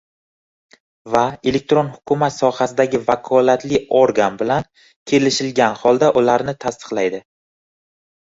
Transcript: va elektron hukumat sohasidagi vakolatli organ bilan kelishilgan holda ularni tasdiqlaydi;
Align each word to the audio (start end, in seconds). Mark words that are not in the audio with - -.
va 1.15 1.19
elektron 1.49 1.91
hukumat 1.97 2.33
sohasidagi 2.35 3.01
vakolatli 3.09 3.81
organ 3.99 4.39
bilan 4.39 4.65
kelishilgan 5.13 5.77
holda 5.83 6.09
ularni 6.23 6.57
tasdiqlaydi; 6.67 7.21